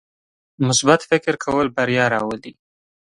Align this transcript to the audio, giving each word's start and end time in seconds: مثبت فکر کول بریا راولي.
مثبت 0.67 0.99
فکر 1.09 1.33
کول 1.43 1.67
بریا 1.75 2.05
راولي. 2.13 2.53